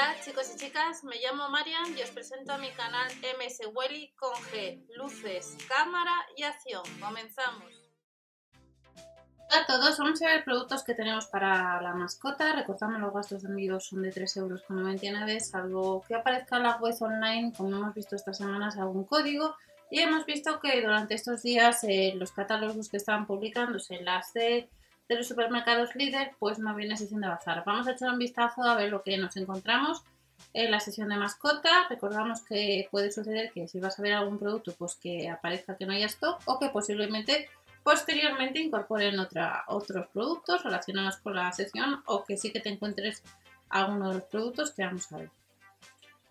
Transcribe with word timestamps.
Hola 0.00 0.16
chicos 0.24 0.50
y 0.54 0.56
chicas, 0.56 1.04
me 1.04 1.16
llamo 1.16 1.50
Marian 1.50 1.94
y 1.94 2.00
os 2.00 2.08
presento 2.08 2.54
a 2.54 2.56
mi 2.56 2.70
canal 2.70 3.12
MS 3.36 3.68
Welly 3.74 4.10
con 4.16 4.32
G, 4.32 4.82
luces, 4.96 5.58
cámara 5.68 6.14
y 6.38 6.42
acción. 6.42 6.82
Comenzamos. 6.98 7.70
Hola 8.54 9.60
a 9.60 9.66
todos, 9.66 9.98
vamos 9.98 10.22
a 10.22 10.28
ver 10.28 10.42
productos 10.42 10.84
que 10.84 10.94
tenemos 10.94 11.26
para 11.26 11.82
la 11.82 11.92
mascota. 11.92 12.54
Recordadme 12.54 12.98
los 12.98 13.12
gastos 13.12 13.42
de 13.42 13.50
envío 13.50 13.78
son 13.78 14.00
de 14.00 14.10
3,99 14.10 14.38
euros, 14.38 15.46
salvo 15.46 16.02
que 16.08 16.14
aparezca 16.14 16.56
en 16.56 16.62
la 16.62 16.76
web 16.78 16.96
online, 16.98 17.52
como 17.54 17.76
hemos 17.76 17.94
visto 17.94 18.16
estas 18.16 18.38
semanas, 18.38 18.78
algún 18.78 19.04
código. 19.04 19.54
Y 19.90 20.00
hemos 20.00 20.24
visto 20.24 20.60
que 20.60 20.80
durante 20.80 21.12
estos 21.12 21.42
días 21.42 21.84
eh, 21.84 22.14
los 22.16 22.32
catálogos 22.32 22.88
que 22.88 22.96
estaban 22.96 23.26
publicándose 23.26 23.96
en 23.96 24.06
las 24.06 24.32
de 25.10 25.16
los 25.16 25.26
supermercados 25.26 25.96
líder, 25.96 26.36
pues 26.38 26.60
no 26.60 26.72
viene 26.76 26.96
sesión 26.96 27.20
de 27.20 27.26
bazar. 27.26 27.64
Vamos 27.66 27.88
a 27.88 27.92
echar 27.92 28.10
un 28.10 28.18
vistazo 28.18 28.62
a 28.62 28.76
ver 28.76 28.90
lo 28.90 29.02
que 29.02 29.18
nos 29.18 29.36
encontramos 29.36 30.04
en 30.54 30.70
la 30.70 30.78
sesión 30.78 31.08
de 31.08 31.16
mascota. 31.16 31.88
Recordamos 31.90 32.42
que 32.42 32.86
puede 32.92 33.10
suceder 33.10 33.50
que 33.50 33.66
si 33.66 33.80
vas 33.80 33.98
a 33.98 34.02
ver 34.02 34.12
algún 34.12 34.38
producto, 34.38 34.72
pues 34.78 34.94
que 34.94 35.28
aparezca 35.28 35.76
que 35.76 35.84
no 35.84 35.92
haya 35.92 36.06
stock 36.06 36.40
o 36.44 36.60
que 36.60 36.68
posiblemente 36.68 37.48
posteriormente 37.82 38.60
incorporen 38.60 39.18
otra, 39.18 39.64
otros 39.66 40.06
productos 40.12 40.62
relacionados 40.62 41.16
con 41.16 41.34
la 41.34 41.50
sesión 41.50 42.04
o 42.06 42.22
que 42.22 42.36
sí 42.36 42.52
que 42.52 42.60
te 42.60 42.68
encuentres 42.68 43.24
alguno 43.68 44.10
de 44.10 44.14
los 44.14 44.24
productos 44.24 44.70
que 44.70 44.84
vamos 44.84 45.10
a 45.10 45.18
ver. 45.18 45.30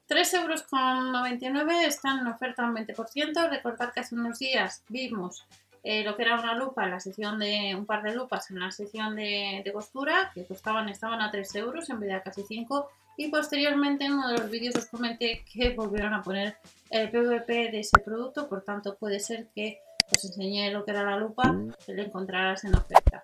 3,99 0.07 1.43
euros 1.45 1.83
están 1.85 2.19
en 2.19 2.27
oferta 2.27 2.63
un 2.63 2.75
20%. 2.75 3.49
Recordad 3.49 3.91
que 3.91 3.99
hace 3.99 4.15
unos 4.15 4.39
días 4.39 4.83
vimos 4.87 5.45
eh, 5.83 6.03
lo 6.03 6.15
que 6.15 6.23
era 6.23 6.39
una 6.39 6.55
lupa 6.55 6.83
en 6.85 6.91
la 6.91 6.99
sección 6.99 7.39
de 7.39 7.75
un 7.75 7.85
par 7.85 8.03
de 8.03 8.13
lupas 8.13 8.49
en 8.51 8.59
la 8.59 8.71
sección 8.71 9.15
de, 9.15 9.69
costura 9.73 10.31
que 10.33 10.45
costaban 10.45 10.89
estaban 10.89 11.21
a 11.21 11.31
3 11.31 11.55
euros 11.55 11.89
en 11.89 11.99
vez 11.99 12.09
de 12.09 12.15
a 12.15 12.23
casi 12.23 12.43
5 12.43 12.89
y 13.17 13.29
posteriormente 13.29 14.05
en 14.05 14.13
uno 14.13 14.29
de 14.29 14.37
los 14.39 14.49
vídeos 14.49 14.75
os 14.75 14.85
comenté 14.87 15.43
que 15.51 15.69
volvieron 15.75 16.13
a 16.13 16.21
poner 16.21 16.57
el 16.89 17.09
PVP 17.09 17.71
de 17.71 17.79
ese 17.79 17.99
producto 17.99 18.47
por 18.49 18.63
tanto 18.63 18.95
puede 18.95 19.19
ser 19.19 19.47
que 19.55 19.79
os 20.15 20.25
enseñé 20.25 20.71
lo 20.71 20.83
que 20.83 20.91
era 20.91 21.03
la 21.03 21.17
lupa 21.17 21.55
que 21.85 21.93
le 21.93 22.03
encontrarás 22.03 22.63
en 22.63 22.75
oferta. 22.75 23.23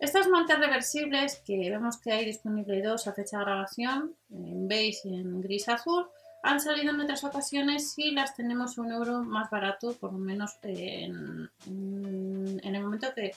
Estas 0.00 0.28
mantas 0.28 0.60
reversibles 0.60 1.42
que 1.44 1.70
vemos 1.70 1.98
que 1.98 2.12
hay 2.12 2.24
disponible 2.24 2.82
dos 2.82 3.08
a 3.08 3.12
fecha 3.12 3.38
de 3.38 3.44
grabación 3.44 4.14
en 4.30 4.68
beige 4.68 5.08
y 5.08 5.14
en 5.14 5.40
gris 5.40 5.68
azul 5.68 6.06
han 6.42 6.60
salido 6.60 6.92
en 6.92 7.00
otras 7.00 7.24
ocasiones 7.24 7.98
y 7.98 8.12
las 8.12 8.34
tenemos 8.34 8.78
un 8.78 8.92
euro 8.92 9.22
más 9.22 9.50
barato, 9.50 9.94
por 9.94 10.12
lo 10.12 10.18
menos 10.18 10.58
en, 10.62 11.50
el 11.66 12.82
momento 12.82 13.08
que 13.14 13.32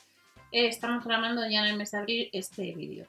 estamos 0.51 1.03
grabando 1.03 1.47
ya 1.47 1.59
en 1.61 1.65
el 1.65 1.77
mes 1.77 1.91
de 1.91 1.97
abril 1.97 2.29
este 2.33 2.73
vídeo. 2.73 3.07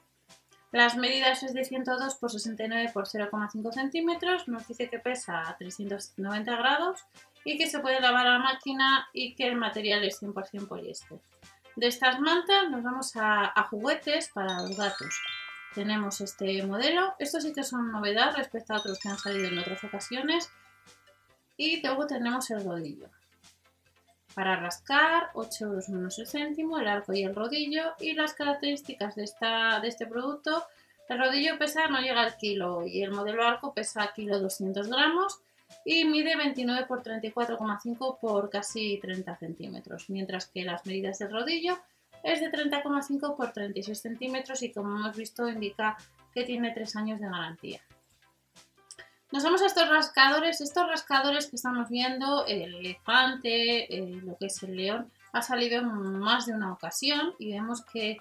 Las 0.71 0.97
medidas 0.97 1.43
es 1.43 1.53
de 1.53 1.63
102 1.63 2.15
por 2.15 2.31
69 2.31 2.89
por 2.93 3.07
0,5 3.07 3.71
centímetros, 3.71 4.47
nos 4.47 4.67
dice 4.67 4.89
que 4.89 4.97
pesa 4.97 5.55
390 5.59 6.55
grados 6.55 7.01
y 7.45 7.59
que 7.59 7.69
se 7.69 7.79
puede 7.79 8.01
lavar 8.01 8.25
a 8.25 8.31
la 8.31 8.39
máquina 8.39 9.07
y 9.13 9.35
que 9.35 9.47
el 9.47 9.55
material 9.55 10.03
es 10.03 10.21
100% 10.23 10.67
poliéster. 10.67 11.19
De 11.75 11.87
estas 11.87 12.19
mantas 12.19 12.71
nos 12.71 12.81
vamos 12.81 13.15
a, 13.15 13.51
a 13.55 13.63
juguetes 13.65 14.29
para 14.33 14.61
los 14.63 14.75
gatos 14.75 15.13
tenemos 15.73 16.21
este 16.21 16.63
modelo. 16.63 17.15
Estos 17.19 17.43
sí 17.43 17.53
que 17.53 17.63
son 17.63 17.91
novedad 17.91 18.35
respecto 18.35 18.73
a 18.73 18.77
otros 18.77 18.99
que 18.99 19.09
han 19.09 19.17
salido 19.17 19.47
en 19.47 19.59
otras 19.59 19.83
ocasiones. 19.83 20.49
Y 21.57 21.81
luego 21.81 22.07
tenemos 22.07 22.49
el 22.51 22.63
rodillo. 22.63 23.09
Para 24.33 24.55
rascar, 24.55 25.29
8 25.35 25.65
euros 25.65 25.89
menos 25.89 26.17
el 26.17 26.27
céntimo, 26.27 26.79
el 26.79 26.87
arco 26.87 27.13
y 27.13 27.23
el 27.23 27.35
rodillo. 27.35 27.93
Y 27.99 28.13
las 28.13 28.33
características 28.33 29.15
de, 29.15 29.23
esta, 29.23 29.79
de 29.79 29.87
este 29.87 30.07
producto. 30.07 30.65
El 31.09 31.19
rodillo 31.19 31.57
pesa, 31.59 31.87
no 31.87 31.99
llega 31.99 32.21
al 32.21 32.37
kilo 32.37 32.85
y 32.87 33.03
el 33.03 33.11
modelo 33.11 33.45
arco 33.45 33.73
pesa 33.73 34.11
kilo 34.15 34.39
200 34.39 34.87
gramos 34.87 35.41
y 35.85 36.05
mide 36.05 36.35
29 36.35 36.85
por 36.85 37.03
34,5 37.03 38.19
por 38.19 38.49
casi 38.49 38.99
30 39.01 39.35
centímetros, 39.37 40.09
mientras 40.09 40.47
que 40.47 40.63
las 40.63 40.85
medidas 40.85 41.19
del 41.19 41.31
rodillo 41.31 41.77
es 42.23 42.39
de 42.39 42.51
30,5 42.51 43.35
por 43.35 43.51
36 43.51 43.99
centímetros 43.99 44.63
y 44.63 44.71
como 44.71 44.97
hemos 44.97 45.15
visto 45.15 45.47
indica 45.47 45.97
que 46.33 46.43
tiene 46.43 46.71
3 46.71 46.95
años 46.95 47.19
de 47.19 47.27
garantía. 47.27 47.81
Nos 49.31 49.43
vamos 49.43 49.61
a 49.61 49.65
estos 49.65 49.89
rascadores. 49.89 50.61
Estos 50.61 50.87
rascadores 50.87 51.47
que 51.47 51.57
estamos 51.57 51.89
viendo, 51.89 52.45
el 52.45 52.75
elefante, 52.75 53.93
eh, 53.93 54.21
lo 54.23 54.37
que 54.37 54.45
es 54.45 54.63
el 54.63 54.75
león, 54.75 55.11
ha 55.33 55.41
salido 55.41 55.81
en 55.81 56.19
más 56.19 56.45
de 56.45 56.53
una 56.53 56.71
ocasión 56.71 57.33
y 57.39 57.51
vemos 57.51 57.83
que 57.83 58.17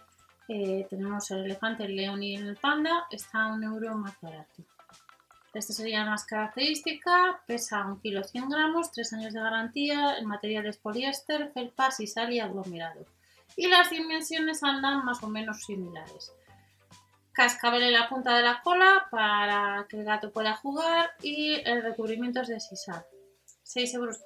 eh, 0.49 0.87
tenemos 0.91 1.31
el 1.31 1.45
elefante, 1.45 1.85
el 1.85 1.97
león 1.97 2.23
y 2.23 2.35
el 2.35 2.57
panda, 2.57 3.07
está 3.11 3.45
a 3.45 3.53
un 3.53 3.63
euro 3.63 3.95
más 3.95 4.15
barato. 4.21 4.65
Esta 5.55 5.75
sería 5.75 6.05
más 6.07 6.25
característica, 6.25 7.43
pesa 7.47 7.85
1 7.85 8.01
kilo 8.01 8.25
100 8.25 8.49
gramos, 8.49 8.91
3 8.91 9.13
años 9.13 9.35
de 9.35 9.41
garantía, 9.41 10.15
el 10.15 10.27
material 10.27 10.65
es 10.65 10.79
poliéster, 10.79 11.53
felpa, 11.53 11.91
sisal 11.91 12.33
y 12.33 12.41
aglomerado 12.41 13.05
y 13.57 13.69
las 13.69 13.91
dimensiones 13.91 14.63
andan 14.63 15.05
más 15.05 15.23
o 15.23 15.29
menos 15.29 15.65
similares. 15.65 16.33
Cascabel 17.33 17.83
en 17.83 17.93
la 17.95 18.09
punta 18.09 18.37
de 18.37 18.43
la 18.43 18.61
cola 18.63 19.07
para 19.11 19.87
que 19.89 19.99
el 19.99 20.05
gato 20.05 20.31
pueda 20.31 20.55
jugar 20.55 21.13
y 21.23 21.55
el 21.69 21.83
recubrimiento 21.83 22.43
es 22.43 22.49
de 22.49 22.61
sisal. 22.61 23.05
6,99 23.65 23.95
euros 23.95 24.19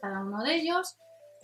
cada 0.00 0.20
uno 0.20 0.42
de 0.42 0.54
ellos. 0.54 0.96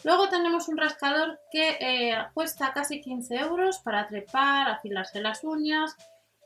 Luego 0.05 0.29
tenemos 0.29 0.69
un 0.69 0.77
rascador 0.77 1.39
que 1.51 1.77
eh, 1.81 2.17
cuesta 2.35 2.73
casi 2.73 3.01
15 3.01 3.35
euros 3.37 3.79
para 3.79 4.07
trepar, 4.09 4.69
afilarse 4.69 5.21
las 5.21 5.43
uñas, 5.45 5.97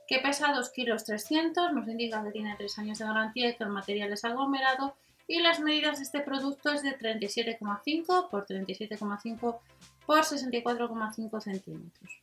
que 0.06 0.18
pesa 0.18 0.52
2 0.52 0.70
kilos 0.70 1.04
300, 1.04 1.72
nos 1.72 1.86
indica 1.86 2.22
que 2.24 2.30
tiene 2.30 2.56
3 2.56 2.78
años 2.78 2.98
de 2.98 3.04
garantía 3.04 3.50
y 3.50 3.56
que 3.56 3.64
el 3.64 3.70
material 3.70 4.12
es 4.12 4.24
aglomerado 4.24 4.96
y 5.30 5.38
las 5.38 5.60
medidas 5.60 5.98
de 5.98 6.02
este 6.02 6.20
producto 6.20 6.72
es 6.72 6.82
de 6.82 6.98
37,5 6.98 8.28
por 8.28 8.46
37,5 8.46 9.60
por 10.10 10.22
64,5 10.22 11.40
centímetros. 11.40 12.20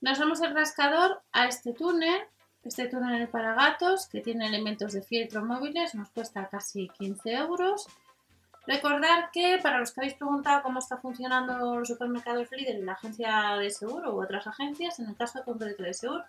Nos 0.00 0.20
vamos 0.20 0.40
el 0.40 0.54
rascador 0.54 1.20
a 1.32 1.48
este 1.48 1.72
túnel, 1.72 2.20
este 2.62 2.86
túnel 2.86 3.26
para 3.26 3.54
gatos 3.54 4.06
que 4.06 4.20
tiene 4.20 4.46
elementos 4.46 4.92
de 4.92 5.02
fieltro 5.02 5.44
móviles, 5.44 5.96
nos 5.96 6.10
cuesta 6.10 6.48
casi 6.48 6.88
15 6.90 7.32
euros. 7.32 7.88
Recordar 8.68 9.32
que 9.32 9.58
para 9.60 9.80
los 9.80 9.90
que 9.90 10.00
habéis 10.00 10.14
preguntado 10.14 10.62
cómo 10.62 10.78
está 10.78 10.96
funcionando 10.96 11.74
los 11.74 11.88
supermercados 11.88 12.52
líder 12.52 12.78
y 12.78 12.82
la 12.82 12.92
agencia 12.92 13.56
de 13.58 13.70
seguro 13.70 14.14
u 14.14 14.22
otras 14.22 14.46
agencias, 14.46 15.00
en 15.00 15.08
el 15.08 15.16
caso 15.16 15.42
concreto 15.44 15.82
de 15.82 15.94
seguro, 15.94 16.24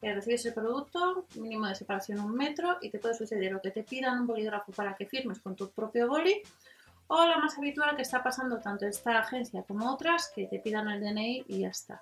que 0.00 0.14
recibes 0.14 0.46
el 0.46 0.54
producto, 0.54 1.26
mínimo 1.34 1.66
de 1.66 1.74
separación 1.74 2.20
un 2.20 2.34
metro 2.34 2.78
y 2.80 2.88
te 2.88 2.98
puede 2.98 3.14
suceder 3.14 3.54
o 3.54 3.60
que 3.60 3.70
te 3.70 3.82
pidan 3.82 4.20
un 4.20 4.26
bolígrafo 4.26 4.72
para 4.72 4.94
que 4.94 5.04
firmes 5.04 5.40
con 5.40 5.56
tu 5.56 5.68
propio 5.68 6.08
boli 6.08 6.40
o 7.08 7.24
lo 7.26 7.38
más 7.38 7.56
habitual 7.58 7.96
que 7.96 8.02
está 8.02 8.22
pasando 8.22 8.58
tanto 8.58 8.86
esta 8.86 9.18
agencia 9.18 9.62
como 9.62 9.92
otras, 9.92 10.32
que 10.34 10.46
te 10.46 10.58
pidan 10.58 10.88
el 10.88 11.00
DNI 11.00 11.44
y 11.48 11.60
ya 11.60 11.68
está. 11.68 12.00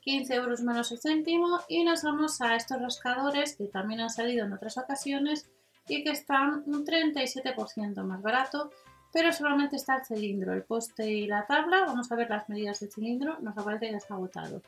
15 0.00 0.34
euros 0.34 0.62
menos 0.62 0.90
el 0.92 0.98
céntimo 0.98 1.60
y 1.68 1.84
nos 1.84 2.02
vamos 2.02 2.40
a 2.40 2.56
estos 2.56 2.80
rascadores 2.80 3.56
que 3.56 3.66
también 3.66 4.00
han 4.00 4.10
salido 4.10 4.46
en 4.46 4.52
otras 4.52 4.78
ocasiones 4.78 5.48
y 5.88 6.02
que 6.02 6.10
están 6.10 6.62
un 6.66 6.84
37% 6.84 8.02
más 8.02 8.22
barato, 8.22 8.70
pero 9.12 9.32
solamente 9.32 9.76
está 9.76 9.96
el 9.96 10.04
cilindro, 10.04 10.52
el 10.52 10.64
poste 10.64 11.10
y 11.10 11.26
la 11.26 11.46
tabla. 11.46 11.84
Vamos 11.86 12.10
a 12.10 12.16
ver 12.16 12.28
las 12.30 12.48
medidas 12.48 12.80
del 12.80 12.92
cilindro, 12.92 13.38
nos 13.40 13.56
aparece 13.56 13.90
que 13.90 13.96
está 13.96 14.14
agotado. 14.14 14.62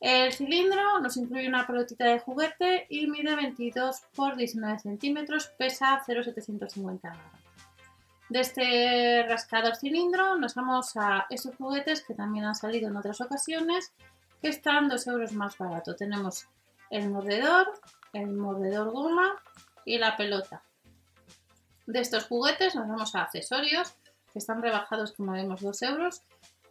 El 0.00 0.32
cilindro 0.32 1.00
nos 1.00 1.16
incluye 1.16 1.48
una 1.48 1.66
pelotita 1.66 2.06
de 2.06 2.18
juguete 2.18 2.86
y 2.88 3.06
mide 3.06 3.36
22 3.36 4.02
por 4.14 4.36
19 4.36 4.78
centímetros, 4.80 5.52
pesa 5.58 6.02
0,750 6.04 7.08
gramos. 7.08 7.51
De 8.32 8.40
este 8.40 9.26
rascador 9.28 9.76
cilindro 9.76 10.38
nos 10.38 10.54
vamos 10.54 10.96
a 10.96 11.26
esos 11.28 11.54
juguetes 11.54 12.02
que 12.02 12.14
también 12.14 12.46
han 12.46 12.54
salido 12.54 12.88
en 12.88 12.96
otras 12.96 13.20
ocasiones, 13.20 13.92
que 14.40 14.48
están 14.48 14.88
2 14.88 15.06
euros 15.08 15.32
más 15.32 15.58
barato. 15.58 15.94
Tenemos 15.96 16.48
el 16.88 17.10
mordedor, 17.10 17.70
el 18.14 18.28
mordedor 18.28 18.90
goma 18.90 19.34
y 19.84 19.98
la 19.98 20.16
pelota. 20.16 20.62
De 21.86 22.00
estos 22.00 22.24
juguetes 22.24 22.74
nos 22.74 22.88
vamos 22.88 23.14
a 23.14 23.24
accesorios, 23.24 23.96
que 24.32 24.38
están 24.38 24.62
rebajados 24.62 25.12
como 25.12 25.32
vemos 25.32 25.60
2 25.60 25.82
euros. 25.82 26.22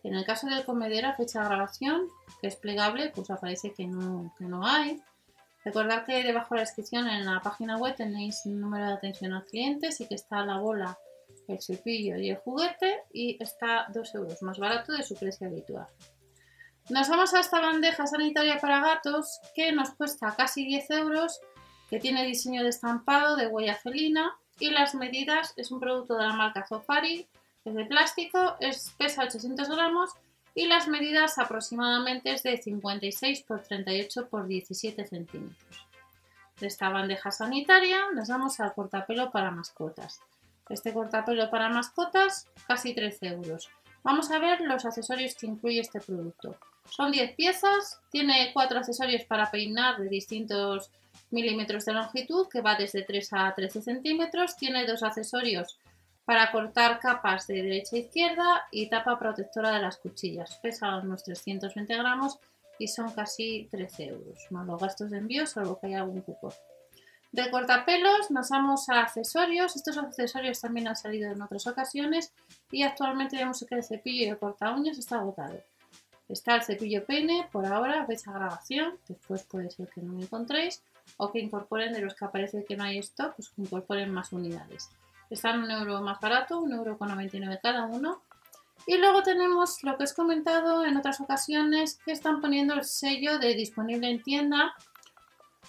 En 0.02 0.16
el 0.16 0.26
caso 0.26 0.48
del 0.48 0.66
comedero 0.66 1.10
a 1.10 1.14
fecha 1.14 1.42
de 1.42 1.46
grabación, 1.46 2.08
que 2.42 2.48
es 2.48 2.56
plegable, 2.56 3.12
pues 3.14 3.30
aparece 3.30 3.72
que 3.72 3.86
no, 3.86 4.34
que 4.40 4.46
no 4.46 4.66
hay. 4.66 5.00
Recordad 5.64 6.06
que 6.06 6.24
debajo 6.24 6.56
de 6.56 6.62
la 6.62 6.66
descripción 6.66 7.08
en 7.08 7.24
la 7.24 7.40
página 7.42 7.78
web 7.78 7.96
tenéis 7.96 8.42
un 8.46 8.60
número 8.60 8.88
de 8.88 8.94
atención 8.94 9.34
al 9.34 9.46
cliente 9.46 9.90
y 10.00 10.08
que 10.08 10.16
está 10.16 10.44
la 10.44 10.58
bola 10.58 10.98
el 11.52 11.62
cepillo 11.62 12.18
y 12.18 12.30
el 12.30 12.38
juguete 12.38 13.04
y 13.14 13.42
está 13.42 13.88
2 13.94 14.16
euros 14.16 14.42
más 14.42 14.60
barato 14.60 14.94
de 14.94 15.04
su 15.04 15.16
precio 15.16 15.48
habitual. 15.48 15.88
Nos 16.90 17.08
vamos 17.08 17.34
a 17.34 17.40
esta 17.40 17.62
bandeja 17.62 18.06
sanitaria 18.08 18.60
para 18.60 18.82
gatos 18.82 19.40
que 19.56 19.72
nos 19.72 19.92
cuesta 19.92 20.36
casi 20.36 20.66
10 20.66 20.90
euros, 20.92 21.40
que 21.90 22.00
tiene 22.00 22.26
diseño 22.26 22.64
de 22.64 22.70
estampado 22.70 23.36
de 23.36 23.48
huella 23.48 23.76
felina 23.76 24.36
y 24.60 24.70
las 24.72 24.96
medidas 24.96 25.54
es 25.58 25.72
un 25.72 25.80
producto 25.80 26.16
de 26.16 26.24
la 26.24 26.34
marca 26.34 26.66
Zofari, 26.68 27.28
es 27.64 27.74
de 27.74 27.86
plástico, 27.86 28.56
es, 28.60 28.94
pesa 28.98 29.24
800 29.24 29.70
gramos 29.70 30.12
y 30.54 30.68
las 30.68 30.88
medidas 30.88 31.38
aproximadamente 31.38 32.34
es 32.34 32.44
de 32.44 32.58
56 32.58 33.44
por 33.44 33.62
38 33.62 34.28
por 34.28 34.48
17 34.48 35.06
centímetros. 35.08 35.88
de 36.60 36.68
esta 36.68 36.90
bandeja 36.90 37.32
sanitaria 37.32 38.12
nos 38.14 38.28
vamos 38.28 38.60
al 38.60 38.74
cortapelo 38.74 39.32
para 39.32 39.50
mascotas. 39.50 40.22
Este 40.72 40.94
cortapelo 40.94 41.50
para 41.50 41.70
mascotas, 41.70 42.48
casi 42.68 42.94
13 42.94 43.28
euros. 43.28 43.70
Vamos 44.04 44.32
a 44.32 44.40
ver 44.40 44.62
los 44.62 44.86
accesorios 44.86 45.36
que 45.36 45.48
incluye 45.48 45.80
este 45.80 46.00
producto. 46.00 46.56
Son 46.90 47.12
10 47.12 47.36
piezas, 47.36 48.00
tiene 48.10 48.52
4 48.54 48.80
accesorios 48.80 49.24
para 49.26 49.52
peinar 49.52 50.00
de 50.00 50.10
distintos 50.10 50.90
milímetros 51.30 51.86
de 51.86 51.94
longitud, 51.94 52.48
que 52.48 52.62
va 52.62 52.76
desde 52.76 53.04
3 53.04 53.30
a 53.34 53.54
13 53.54 53.82
centímetros. 53.82 54.56
Tiene 54.56 54.86
dos 54.86 55.04
accesorios 55.04 55.78
para 56.26 56.52
cortar 56.52 57.00
capas 57.00 57.48
de 57.48 57.62
derecha 57.62 57.96
a 57.96 58.00
izquierda 58.00 58.68
y 58.72 58.90
tapa 58.90 59.20
protectora 59.20 59.72
de 59.72 59.82
las 59.82 59.98
cuchillas. 59.98 60.58
Pesa 60.62 60.98
unos 60.98 61.24
320 61.24 61.96
gramos 61.96 62.40
y 62.80 62.88
son 62.88 63.12
casi 63.12 63.68
13 63.70 64.06
euros, 64.06 64.48
más 64.50 64.66
los 64.66 64.80
gastos 64.82 65.12
de 65.12 65.18
envío, 65.18 65.46
salvo 65.46 65.80
que 65.80 65.88
haya 65.88 66.00
algún 66.00 66.22
cupón. 66.22 66.54
De 67.32 67.50
cortapelos 67.50 68.30
nos 68.30 68.50
vamos 68.50 68.90
a 68.90 69.04
accesorios. 69.04 69.78
Estos 69.78 69.98
accesorios 69.98 70.60
también 70.60 70.90
han 70.90 70.98
salido 70.98 71.32
en 71.32 71.42
otras 71.42 71.66
ocasiones 71.66 72.34
y 72.72 72.84
actualmente 72.84 73.38
vemos 73.38 73.66
que 73.68 73.76
el 73.76 73.84
cepillo 73.86 74.34
de 74.34 74.38
corta 74.38 74.72
uñas 74.72 74.98
está 74.98 75.20
agotado. 75.20 75.62
Está 76.28 76.56
el 76.56 76.64
cepillo 76.64 77.06
peine, 77.06 77.48
por 77.52 77.66
ahora 77.66 78.06
veis 78.06 78.28
a 78.28 78.34
grabación, 78.34 78.98
después 79.08 79.44
puede 79.44 79.70
ser 79.72 79.88
que 79.90 80.02
no 80.02 80.14
lo 80.14 80.22
encontréis 80.22 80.84
o 81.18 81.32
que 81.32 81.40
incorporen 81.40 81.94
de 81.94 82.02
los 82.02 82.16
que 82.16 82.26
aparece 82.26 82.66
que 82.66 82.76
no 82.76 82.84
hay 82.84 82.98
stock, 83.00 83.36
pues 83.36 83.50
que 83.50 83.62
incorporen 83.62 84.14
más 84.14 84.34
unidades. 84.34 84.90
Están 85.30 85.64
un 85.64 85.72
euro 85.72 86.02
más 86.02 86.20
barato, 86.20 86.60
un 86.60 86.74
euro 86.74 86.98
con 86.98 87.10
99 87.10 87.60
cada 87.64 87.86
uno. 87.86 88.22
Y 88.86 88.98
luego 88.98 89.24
tenemos 89.24 89.84
lo 89.84 89.98
que 89.98 90.04
os 90.04 90.12
he 90.12 90.16
comentado 90.16 90.84
en 90.84 90.98
otras 90.98 91.22
ocasiones 91.22 92.00
que 92.04 92.12
están 92.12 92.42
poniendo 92.42 92.74
el 92.74 92.84
sello 92.84 93.40
de 93.40 93.54
disponible 93.54 94.10
en 94.10 94.22
tienda 94.22 94.74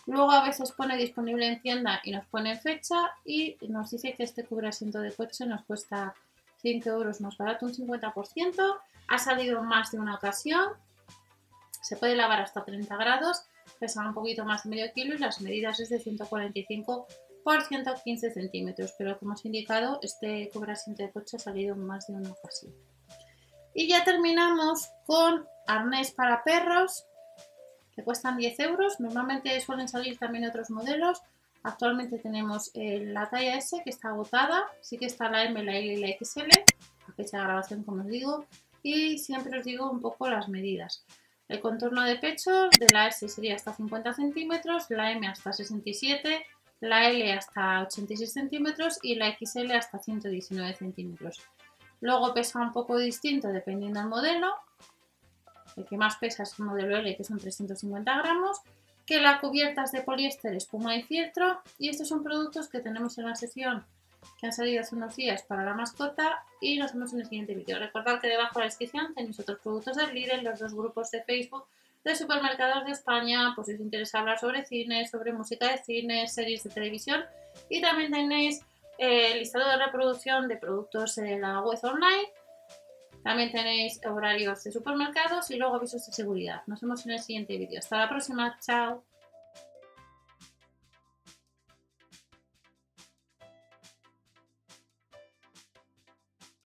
Luego 0.07 0.33
a 0.33 0.45
veces 0.45 0.73
pone 0.73 0.97
disponible 0.97 1.47
en 1.47 1.61
tienda 1.61 2.01
y 2.03 2.11
nos 2.11 2.27
pone 2.27 2.59
fecha 2.59 2.97
y 3.25 3.57
nos 3.69 3.91
dice 3.91 4.15
que 4.15 4.25
este 4.25 4.45
cubre 4.45 4.69
asiento 4.69 5.01
de 5.01 5.13
coche 5.13 5.47
nos 5.47 5.65
cuesta 5.65 6.15
5 6.63 6.89
euros 6.89 7.21
más 7.21 7.37
barato, 7.37 7.67
un 7.67 7.75
50%. 7.75 8.77
Ha 9.09 9.19
salido 9.19 9.63
más 9.63 9.93
de 9.93 10.01
una 10.01 10.17
ocasión. 10.17 10.73
Se 11.81 11.97
puede 11.97 12.17
lavar 12.17 12.41
hasta 12.41 12.65
30 12.65 12.97
grados, 12.97 13.45
pesa 13.79 14.07
un 14.07 14.15
poquito 14.15 14.45
más 14.45 14.65
de 14.65 14.71
medio 14.71 14.93
kilo 14.93 15.15
y 15.15 15.19
las 15.19 15.41
medidas 15.41 15.79
es 15.81 15.89
de 15.89 15.99
145 15.99 17.07
por 17.45 17.63
115 17.63 18.33
centímetros. 18.33 18.95
Pero 18.99 19.19
como 19.19 19.35
os 19.35 19.45
he 19.45 19.49
indicado, 19.49 20.01
este 20.03 20.51
cubre 20.53 20.73
asiento 20.73 21.03
de 21.03 21.13
coche 21.13 21.37
ha 21.37 21.41
salido 21.41 21.77
más 21.77 22.07
de 22.09 22.15
una 22.15 22.31
ocasión. 22.31 22.73
Y 23.75 23.89
ya 23.89 24.05
terminamos 24.05 24.91
con 25.07 25.47
arnés 25.67 26.11
para 26.13 26.43
perros 26.45 27.07
que 27.95 28.03
cuestan 28.03 28.37
10 28.37 28.61
euros. 28.61 29.01
Normalmente 29.01 29.59
suelen 29.61 29.89
salir 29.89 30.19
también 30.19 30.45
otros 30.45 30.71
modelos. 30.71 31.23
Actualmente 31.63 32.19
tenemos 32.19 32.71
eh, 32.75 33.05
la 33.05 33.29
talla 33.31 33.57
S 33.57 33.81
que 33.85 33.91
está 33.91 34.09
agotada, 34.09 34.65
sí 34.81 34.99
que 34.99 35.07
está 35.07 35.31
la 35.31 35.45
M, 35.45 35.63
la 35.63 35.77
L 35.77 35.93
y 35.93 35.97
la 35.97 36.09
XL, 36.09 36.51
a 37.09 37.13
fecha 37.13 37.39
de 37.39 37.45
grabación 37.45 37.85
como 37.85 38.03
os 38.03 38.09
digo, 38.09 38.47
y 38.83 39.19
siempre 39.19 39.61
os 39.61 39.65
digo 39.65 39.89
un 39.89 40.01
poco 40.01 40.29
las 40.29 40.49
medidas. 40.49 41.05
El 41.49 41.61
contorno 41.61 42.03
de 42.03 42.17
pecho 42.17 42.69
de 42.81 42.87
la 42.93 43.09
S 43.09 43.29
sería 43.29 43.55
hasta 43.55 43.75
50 43.75 44.13
centímetros, 44.15 44.87
la 44.91 45.13
M 45.13 45.27
hasta 45.29 45.53
67, 45.53 46.45
la 46.81 47.09
L 47.09 47.33
hasta 47.33 47.83
86 47.83 48.33
centímetros 48.33 48.99
y 49.03 49.15
la 49.15 49.37
XL 49.37 49.71
hasta 49.73 50.01
119 50.01 50.75
centímetros. 50.75 51.41
Luego 52.01 52.35
pesa 52.35 52.59
un 52.59 52.73
poco 52.73 52.99
distinto 52.99 53.49
dependiendo 53.49 54.01
del 54.01 54.09
modelo, 54.09 54.53
el 55.77 55.85
que 55.85 55.97
más 55.97 56.17
pesa 56.17 56.43
es 56.43 56.59
el 56.59 56.67
modelo 56.67 56.99
L, 56.99 57.17
que 57.17 57.25
son 57.25 57.39
350 57.39 58.19
gramos, 58.19 58.61
que 59.07 59.21
la 59.21 59.41
cubierta 59.41 59.85
es 59.85 59.93
de 59.93 60.03
poliéster, 60.03 60.55
espuma 60.55 60.97
y 60.97 61.03
fieltro, 61.03 61.61
y 61.79 61.89
estos 61.89 62.09
son 62.09 62.23
productos 62.23 62.69
que 62.69 62.81
tenemos 62.81 63.19
en 63.19 63.27
la 63.27 63.35
sección 63.35 63.85
que 64.39 64.47
han 64.47 64.53
salido 64.53 64.81
hace 64.81 64.95
unos 64.95 65.17
días 65.17 65.43
para 65.43 65.65
la 65.65 65.75
mascota 65.75 66.45
y 66.61 66.79
nos 66.79 66.93
vemos 66.93 67.13
en 67.13 67.21
el 67.21 67.27
siguiente 67.27 67.55
vídeo. 67.55 67.79
Recordad 67.79 68.21
que 68.21 68.29
debajo 68.29 68.55
de 68.55 68.61
la 68.61 68.65
descripción 68.67 69.15
tenéis 69.15 69.39
otros 69.41 69.59
productos 69.61 69.97
del 69.97 70.15
líder, 70.15 70.43
los 70.43 70.61
dos 70.61 70.75
grupos 70.75 71.11
de 71.11 71.23
Facebook 71.23 71.65
de 72.05 72.17
supermercados 72.17 72.85
de 72.85 72.93
España, 72.93 73.53
pues 73.55 73.69
si 73.69 73.75
os 73.75 73.81
interesa 73.81 74.21
hablar 74.21 74.39
sobre 74.39 74.65
cine, 74.65 75.07
sobre 75.07 75.33
música 75.33 75.71
de 75.71 75.79
cine, 75.79 76.29
series 76.29 76.65
de 76.65 76.71
televisión 76.71 77.25
y 77.69 77.81
también 77.81 78.13
tenéis 78.13 78.61
el 78.99 79.39
listado 79.39 79.69
de 79.69 79.85
reproducción 79.85 80.49
de 80.49 80.57
productos 80.57 81.19
en 81.19 81.41
la 81.41 81.61
web 81.61 81.79
online 81.83 82.29
también 83.23 83.53
tenéis 83.53 84.01
horarios 84.05 84.65
de 84.65 84.73
supermercados 84.73 85.51
y 85.51 85.57
luego 85.57 85.77
avisos 85.77 86.07
de 86.07 86.13
seguridad. 86.13 86.63
Nos 86.67 86.81
vemos 86.81 87.05
en 87.07 87.13
el 87.13 87.21
siguiente 87.21 87.57
vídeo. 87.57 87.79
Hasta 87.79 87.99
la 87.99 88.09
próxima. 88.09 88.59
Chao. 88.61 89.05